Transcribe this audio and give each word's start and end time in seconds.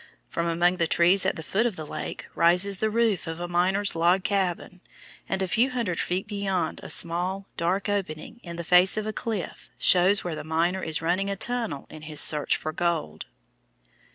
From 0.29 0.47
among 0.47 0.77
the 0.77 0.87
trees 0.87 1.27
at 1.27 1.35
the 1.35 1.43
foot 1.43 1.67
of 1.67 1.75
the 1.75 1.85
lake 1.85 2.25
rises 2.33 2.79
the 2.79 2.89
roof 2.89 3.27
of 3.27 3.39
a 3.39 3.47
miner's 3.47 3.93
log 3.95 4.23
cabin, 4.23 4.81
and 5.29 5.43
a 5.43 5.47
few 5.47 5.69
hundred 5.69 5.99
feet 5.99 6.25
beyond 6.27 6.79
a 6.81 6.89
small, 6.89 7.45
dark 7.55 7.87
opening 7.87 8.39
in 8.41 8.55
the 8.55 8.63
face 8.63 8.97
of 8.97 9.05
a 9.05 9.13
cliff 9.13 9.69
shows 9.77 10.23
where 10.23 10.35
the 10.35 10.43
miner 10.43 10.81
is 10.81 11.03
running 11.03 11.29
a 11.29 11.35
tunnel 11.35 11.85
in 11.91 12.01
his 12.01 12.19
search 12.19 12.57
for 12.57 12.71
gold. 12.71 13.27